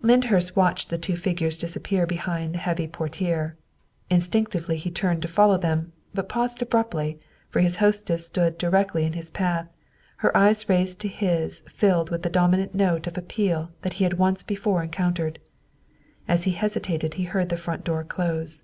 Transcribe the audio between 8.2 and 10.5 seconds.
stood di rectly in his path, her